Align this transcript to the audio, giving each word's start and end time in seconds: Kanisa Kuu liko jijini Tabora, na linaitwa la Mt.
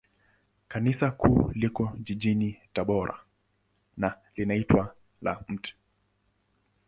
Kanisa 0.67 1.11
Kuu 1.11 1.51
liko 1.53 1.91
jijini 1.99 2.59
Tabora, 2.73 3.19
na 3.97 4.13
linaitwa 4.35 4.95
la 5.21 5.39
Mt. 5.49 5.73